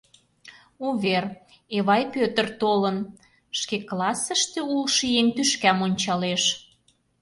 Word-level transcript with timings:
—Увер: 0.87 1.23
Эвай 1.77 2.03
Пӧтыр 2.13 2.47
толын!— 2.61 2.97
шке 3.59 3.77
классыште 3.89 4.59
улшо 4.73 5.05
еҥ 5.19 5.27
тӱшкам 5.35 5.77
ончалеш. 5.87 6.43